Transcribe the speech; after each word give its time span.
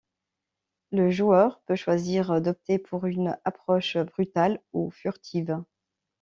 Le 0.91 1.11
joueur 1.11 1.61
peut 1.67 1.75
choisir 1.75 2.41
d'opter 2.41 2.79
pour 2.79 3.05
une 3.05 3.37
approche 3.45 3.99
brutale 3.99 4.59
ou 4.73 4.89
furtive. 4.89 5.61